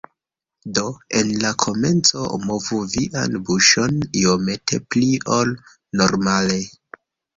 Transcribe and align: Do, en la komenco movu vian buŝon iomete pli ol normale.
Do, 0.77 0.83
en 1.19 1.33
la 1.43 1.49
komenco 1.63 2.23
movu 2.47 2.79
vian 2.95 3.37
buŝon 3.51 3.95
iomete 4.23 4.81
pli 4.97 5.13
ol 5.37 5.53
normale. 6.03 6.59